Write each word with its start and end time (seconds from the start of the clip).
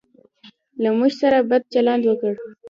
له 0.81 0.89
موږ 0.97 1.11
سره 1.21 1.37
بد 1.49 1.61
چلند 1.73 2.03
وکړ. 2.05 2.33